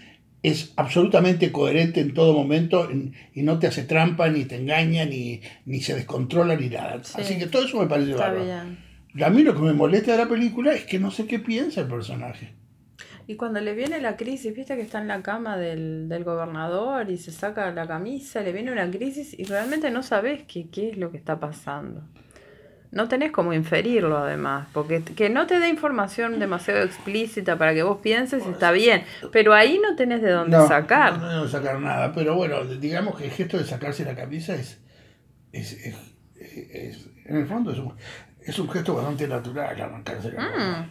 es 0.44 0.72
absolutamente 0.76 1.50
coherente 1.50 2.00
en 2.00 2.14
todo 2.14 2.34
momento 2.34 2.88
en- 2.88 3.12
y 3.34 3.42
no 3.42 3.58
te 3.58 3.66
hace 3.66 3.82
trampa, 3.82 4.28
ni 4.28 4.44
te 4.44 4.56
engaña, 4.56 5.04
ni, 5.04 5.40
ni 5.66 5.80
se 5.80 5.94
descontrola, 5.96 6.54
ni 6.54 6.68
nada. 6.68 7.00
Sí. 7.02 7.14
Así 7.20 7.36
que 7.38 7.46
todo 7.46 7.64
eso 7.64 7.80
me 7.80 7.86
parece 7.88 8.14
bárbaro. 8.14 8.44
bien. 8.44 8.78
A 9.24 9.28
mí 9.30 9.42
lo 9.42 9.54
que 9.54 9.60
me 9.62 9.72
molesta 9.72 10.12
de 10.12 10.18
la 10.18 10.28
película 10.28 10.72
es 10.72 10.84
que 10.84 11.00
no 11.00 11.10
sé 11.10 11.26
qué 11.26 11.38
piensa 11.40 11.80
el 11.82 11.88
personaje. 11.88 12.52
Y 13.26 13.36
cuando 13.36 13.60
le 13.60 13.74
viene 13.74 14.00
la 14.00 14.16
crisis, 14.16 14.54
viste 14.54 14.74
que 14.76 14.82
está 14.82 15.00
en 15.00 15.08
la 15.08 15.22
cama 15.22 15.56
del, 15.56 16.08
del 16.08 16.24
gobernador 16.24 17.08
y 17.10 17.16
se 17.18 17.30
saca 17.32 17.70
la 17.72 17.86
camisa, 17.86 18.40
le 18.42 18.52
viene 18.52 18.72
una 18.72 18.90
crisis 18.90 19.38
y 19.38 19.44
realmente 19.44 19.90
no 19.90 20.02
sabes 20.02 20.42
qué, 20.48 20.68
qué 20.70 20.90
es 20.90 20.96
lo 20.98 21.10
que 21.10 21.18
está 21.18 21.38
pasando. 21.38 22.02
No 22.90 23.08
tenés 23.08 23.32
como 23.32 23.54
inferirlo 23.54 24.18
además, 24.18 24.68
porque 24.74 25.02
que 25.02 25.30
no 25.30 25.46
te 25.46 25.58
dé 25.60 25.68
información 25.70 26.38
demasiado 26.38 26.82
explícita 26.82 27.56
para 27.56 27.72
que 27.72 27.82
vos 27.82 27.98
pienses 28.02 28.44
está 28.46 28.70
bien, 28.70 29.04
pero 29.30 29.54
ahí 29.54 29.80
no 29.82 29.96
tenés 29.96 30.20
de 30.20 30.30
dónde 30.30 30.58
No, 30.58 30.68
sacar. 30.68 31.18
No, 31.18 31.32
no 31.44 31.48
sacar 31.48 31.80
nada, 31.80 32.12
pero 32.12 32.34
bueno, 32.34 32.64
digamos 32.66 33.16
que 33.16 33.24
el 33.24 33.30
gesto 33.30 33.56
de 33.56 33.64
sacarse 33.64 34.04
la 34.04 34.14
camisa 34.14 34.54
es, 34.54 34.78
es, 35.52 35.72
es- 35.72 35.96
es- 36.36 37.08
en 37.24 37.36
el 37.36 37.46
fondo 37.46 37.72
es 37.72 37.78
un, 37.78 37.94
es 38.44 38.58
un 38.58 38.68
gesto 38.68 38.94
bastante 38.94 39.26
natural 39.26 39.80
arrancarse 39.80 40.32
la 40.32 40.42
Mm. 40.42 40.46
camisa. 40.52 40.88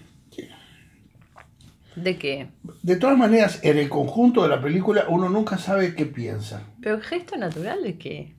¿De 1.95 2.17
qué? 2.17 2.47
De 2.83 2.95
todas 2.95 3.17
maneras, 3.17 3.59
en 3.63 3.77
el 3.77 3.89
conjunto 3.89 4.43
de 4.43 4.49
la 4.49 4.61
película 4.61 5.05
uno 5.09 5.29
nunca 5.29 5.57
sabe 5.57 5.93
qué 5.95 6.05
piensa. 6.05 6.63
¿Pero 6.81 6.99
gesto 7.01 7.35
natural 7.37 7.83
de 7.83 7.97
qué? 7.97 8.35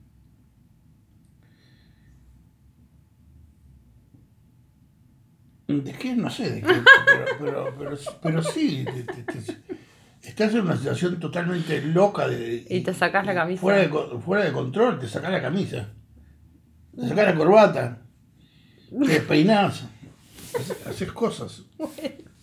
¿De 5.67 5.91
qué? 5.93 6.15
No 6.15 6.29
sé, 6.29 6.49
de 6.51 6.61
qué, 6.61 6.67
pero, 7.05 7.25
pero, 7.39 7.75
pero, 7.77 7.97
pero 8.21 8.43
sí, 8.43 8.85
te- 8.85 9.03
te- 9.03 9.23
te- 9.23 9.57
estás 10.21 10.53
en 10.53 10.61
una 10.61 10.75
situación 10.77 11.19
totalmente 11.19 11.81
loca 11.81 12.27
de, 12.27 12.65
Y 12.69 12.81
te 12.81 12.93
sacás 12.93 13.25
la 13.25 13.33
camisa. 13.33 13.61
Fuera 13.61 13.79
de, 13.79 13.89
fuera 14.19 14.43
de 14.43 14.51
control, 14.51 14.99
te 14.99 15.07
sacás 15.07 15.31
la 15.31 15.41
camisa, 15.41 15.89
te 16.95 17.07
sacás 17.07 17.25
la 17.27 17.35
corbata, 17.35 18.01
te 18.89 19.07
despeinás, 19.07 19.85
haces- 20.53 20.85
haces 20.87 21.11
cosas. 21.13 21.63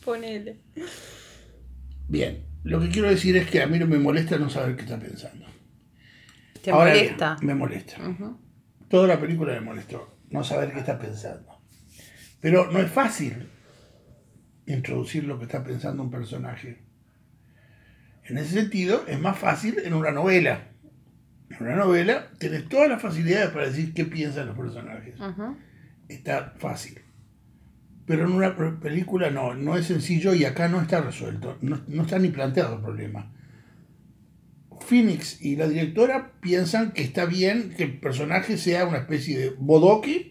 Ponele. 0.05 0.61
Bien, 2.09 2.45
lo 2.65 2.81
que 2.81 2.89
quiero 2.89 3.09
decir 3.09 3.37
es 3.37 3.49
que 3.49 3.63
a 3.63 3.67
mí 3.67 3.79
no 3.79 3.87
me 3.87 3.99
molesta 3.99 4.39
no 4.39 4.51
saber 4.51 4.77
qué 4.77 4.83
está 4.83 4.99
pensando. 4.99 5.47
¿Te 6.63 6.71
Ahora 6.71 6.93
bien, 6.93 7.05
molesta? 7.07 7.37
me 7.43 7.55
molesta. 7.55 7.97
Toda 8.89 9.07
la 9.07 9.21
película 9.21 9.53
me 9.55 9.61
molestó, 9.61 10.19
no 10.31 10.43
saber 10.45 10.73
qué 10.73 10.81
está 10.81 10.99
pensando. 10.99 11.61
Pero 12.41 12.71
no 12.71 12.81
es 12.81 12.91
fácil 12.91 13.49
introducir 14.67 15.25
lo 15.25 15.39
que 15.39 15.45
está 15.45 15.65
pensando 15.65 16.03
un 16.03 16.11
personaje 16.11 16.85
En 18.25 18.39
ese 18.39 18.55
sentido, 18.61 19.05
es 19.09 19.19
más 19.21 19.39
fácil 19.39 19.77
en 19.85 19.95
una 19.95 20.11
novela. 20.11 20.69
En 21.51 21.67
una 21.67 21.77
novela 21.77 22.31
tenés 22.39 22.69
todas 22.69 22.89
las 22.89 23.03
facilidades 23.03 23.51
para 23.51 23.67
decir 23.67 23.93
qué 23.95 24.05
piensan 24.05 24.47
los 24.47 24.57
personajes. 24.57 25.15
Está 26.09 26.55
fácil. 26.59 27.01
Pero 28.11 28.25
en 28.25 28.33
una 28.33 28.57
película 28.81 29.31
no, 29.31 29.55
no 29.55 29.77
es 29.77 29.87
sencillo 29.87 30.35
y 30.35 30.45
acá 30.45 30.67
no 30.67 30.81
está 30.81 31.01
resuelto. 31.01 31.59
No, 31.61 31.81
no 31.87 32.03
está 32.03 32.19
ni 32.19 32.31
planteado 32.31 32.75
el 32.75 32.83
problema. 32.83 33.33
Phoenix 34.81 35.41
y 35.41 35.55
la 35.55 35.69
directora 35.69 36.33
piensan 36.41 36.91
que 36.91 37.03
está 37.05 37.25
bien 37.25 37.73
que 37.77 37.85
el 37.85 38.01
personaje 38.01 38.59
sea 38.59 38.85
una 38.85 38.99
especie 38.99 39.39
de 39.39 39.51
bodoque 39.51 40.31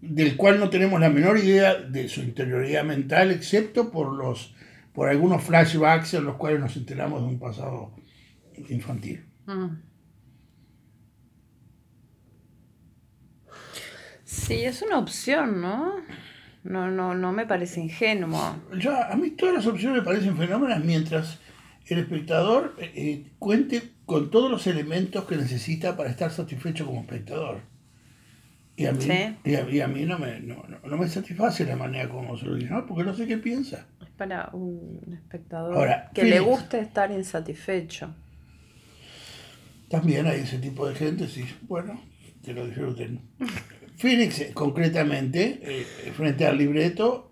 del 0.00 0.36
cual 0.36 0.58
no 0.58 0.68
tenemos 0.68 1.00
la 1.00 1.10
menor 1.10 1.38
idea 1.38 1.76
de 1.76 2.08
su 2.08 2.22
interioridad 2.22 2.82
mental, 2.82 3.30
excepto 3.30 3.92
por 3.92 4.12
los 4.12 4.56
por 4.92 5.10
algunos 5.10 5.44
flashbacks 5.44 6.14
en 6.14 6.24
los 6.24 6.34
cuales 6.34 6.58
nos 6.58 6.76
enteramos 6.76 7.22
de 7.22 7.28
un 7.28 7.38
pasado 7.38 7.94
infantil. 8.68 9.26
Mm. 9.46 9.89
Sí, 14.46 14.64
es 14.64 14.82
una 14.82 14.98
opción, 14.98 15.60
¿no? 15.60 15.96
No, 16.64 16.90
no, 16.90 17.14
no 17.14 17.32
me 17.32 17.46
parece 17.46 17.80
ingenuo. 17.80 18.38
a 18.40 19.16
mí 19.16 19.30
todas 19.30 19.54
las 19.54 19.66
opciones 19.66 19.98
me 19.98 20.04
parecen 20.04 20.36
fenómenas 20.36 20.84
mientras 20.84 21.38
el 21.86 21.98
espectador 21.98 22.76
eh, 22.78 22.92
eh, 22.94 23.26
cuente 23.38 23.82
con 24.06 24.30
todos 24.30 24.50
los 24.50 24.66
elementos 24.66 25.24
que 25.24 25.36
necesita 25.36 25.96
para 25.96 26.10
estar 26.10 26.30
satisfecho 26.30 26.86
como 26.86 27.00
espectador. 27.00 27.60
Y 28.76 28.86
a 28.86 28.92
mí, 28.92 29.06
y 29.44 29.80
a, 29.80 29.88
mí 29.88 30.06
no, 30.06 30.18
me, 30.18 30.40
no, 30.40 30.64
no, 30.84 30.96
me 30.96 31.06
satisface 31.06 31.66
la 31.66 31.76
manera 31.76 32.08
como 32.08 32.38
se 32.38 32.46
lo 32.46 32.54
dice, 32.54 32.70
¿no? 32.70 32.86
porque 32.86 33.04
no 33.04 33.14
sé 33.14 33.26
qué 33.26 33.36
piensa. 33.36 33.86
Es 34.00 34.08
para 34.16 34.48
un 34.54 35.00
espectador 35.12 35.86
que 36.14 36.24
le 36.24 36.40
guste 36.40 36.80
estar 36.80 37.10
insatisfecho. 37.10 38.14
También 39.90 40.26
hay 40.26 40.40
ese 40.40 40.58
tipo 40.58 40.88
de 40.88 40.94
gente, 40.94 41.28
sí, 41.28 41.44
bueno, 41.62 42.00
que 42.42 42.54
lo 42.54 42.66
disfruten. 42.66 43.20
Phoenix, 44.00 44.40
eh, 44.40 44.50
concretamente, 44.54 45.60
frente 46.16 46.46
al 46.46 46.56
libreto, 46.56 47.30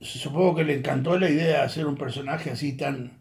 supongo 0.00 0.54
que 0.54 0.64
le 0.64 0.74
encantó 0.74 1.18
la 1.18 1.28
idea 1.28 1.46
de 1.46 1.56
hacer 1.56 1.86
un 1.86 1.96
personaje 1.96 2.50
así 2.50 2.76
tan, 2.76 3.18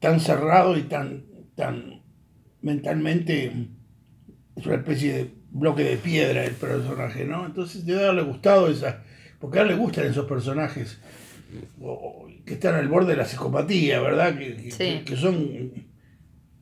tan 0.00 0.18
cerrado 0.18 0.76
y 0.76 0.82
tan, 0.82 1.26
tan 1.54 2.02
mentalmente, 2.60 3.52
es 4.56 4.66
una 4.66 4.76
especie 4.76 5.12
de 5.12 5.30
bloque 5.50 5.84
de 5.84 5.96
piedra 5.96 6.44
el 6.44 6.54
personaje, 6.54 7.24
¿no? 7.24 7.46
Entonces 7.46 7.86
debe 7.86 8.02
haberle 8.02 8.22
gustado 8.22 8.68
esa, 8.68 9.04
porque 9.38 9.60
a 9.60 9.62
él 9.62 9.68
le 9.68 9.74
gustan 9.76 10.06
esos 10.06 10.26
personajes 10.26 10.98
que 12.44 12.54
están 12.54 12.74
al 12.74 12.88
borde 12.88 13.12
de 13.12 13.16
la 13.16 13.24
psicopatía, 13.24 14.00
¿verdad? 14.00 14.36
Que, 14.36 15.04
que, 15.04 15.16
son, 15.16 15.86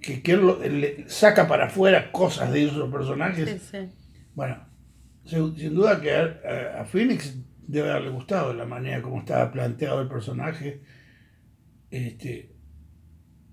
que, 0.05 0.23
que 0.23 0.33
él, 0.33 0.81
le 0.81 1.09
saca 1.09 1.47
para 1.49 1.67
afuera 1.67 2.13
cosas 2.13 2.53
de 2.53 2.65
esos 2.65 2.91
personajes. 2.91 3.73
Bueno, 4.35 4.59
sin, 5.25 5.75
duda 5.75 6.01
que 6.01 6.13
a, 6.13 6.81
a 6.81 6.85
Phoenix 6.85 7.37
debe 7.67 7.91
haberle 7.91 8.11
gustado 8.11 8.53
la 8.53 8.67
manera 8.67 9.01
como 9.03 9.21
estaba 9.21 9.51
planteado 9.51 10.01
el 10.01 10.09
personaje. 10.09 10.83
Este, 11.91 12.55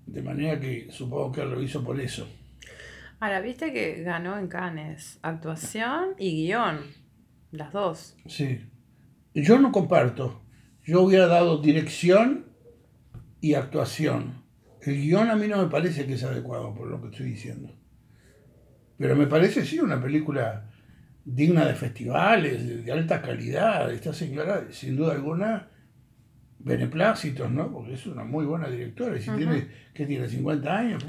de 0.06 0.22
manera 0.22 0.58
que 0.58 0.88
supongo 0.90 1.32
que 1.32 1.44
lo 1.44 1.62
hizo 1.62 1.82
por 1.82 2.00
eso. 2.00 2.28
Ahora, 3.20 3.40
viste 3.40 3.72
que 3.72 4.02
ganó 4.02 4.36
en 4.36 4.48
Cannes 4.48 5.20
actuación 5.22 6.14
y 6.18 6.44
guion, 6.44 6.80
las 7.52 7.72
dos. 7.72 8.16
Sí. 8.26 8.60
Yo 9.34 9.58
no 9.58 9.70
comparto. 9.70 10.42
Yo 10.84 11.02
hubiera 11.02 11.28
dado 11.28 11.62
dirección 11.62 12.46
y 13.40 13.54
actuación. 13.54 14.41
El 14.82 15.00
guion 15.00 15.30
a 15.30 15.36
mí 15.36 15.46
no 15.46 15.62
me 15.62 15.68
parece 15.68 16.06
que 16.06 16.14
es 16.14 16.24
adecuado 16.24 16.74
por 16.74 16.88
lo 16.88 17.00
que 17.00 17.08
estoy 17.08 17.26
diciendo. 17.26 17.72
Pero 18.98 19.14
me 19.14 19.26
parece 19.26 19.64
sí 19.64 19.78
una 19.78 20.00
película 20.00 20.68
digna 21.24 21.64
de 21.64 21.74
festivales, 21.74 22.84
de, 22.84 22.92
alta 22.92 23.22
calidad. 23.22 23.92
Esta 23.92 24.12
señora, 24.12 24.66
sin 24.70 24.96
duda 24.96 25.12
alguna, 25.12 25.68
beneplácitos, 26.58 27.50
¿no? 27.50 27.70
Porque 27.72 27.94
es 27.94 28.06
una 28.06 28.24
muy 28.24 28.44
buena 28.44 28.68
directora. 28.68 29.16
Y 29.16 29.22
si 29.22 29.30
tiene, 29.30 29.68
¿qué 29.94 30.04
tiene? 30.04 30.26
¿50 30.26 30.66
años? 30.66 31.06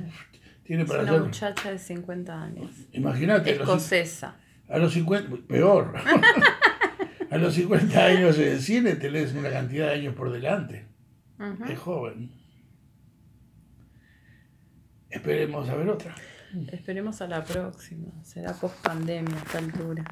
tiene 0.64 0.86
para 0.86 1.04
es 1.04 1.10
una 1.10 1.24
muchacha 1.24 1.72
de 1.72 1.80
50 1.80 2.44
años. 2.44 2.72
Imagínate. 2.92 3.52
Escocesa. 3.52 4.38
A 4.70 4.78
los 4.78 4.94
50, 4.94 5.48
peor. 5.48 5.94
a 7.30 7.38
los 7.38 7.54
50 7.56 8.06
años 8.06 8.38
en 8.38 8.48
el 8.50 8.62
cine 8.62 8.96
te 8.96 9.10
lees 9.10 9.34
una 9.34 9.50
cantidad 9.50 9.88
de 9.88 9.94
años 9.94 10.16
por 10.16 10.32
delante. 10.32 10.86
Es 11.68 11.78
joven. 11.80 12.43
Esperemos 15.14 15.70
a 15.70 15.76
ver 15.76 15.90
otra. 15.90 16.16
Esperemos 16.72 17.22
a 17.22 17.28
la 17.28 17.44
próxima. 17.44 18.12
Será 18.24 18.54
post 18.54 18.82
pandemia 18.82 19.36
a 19.36 19.40
esta 19.40 19.58
altura. 19.60 20.04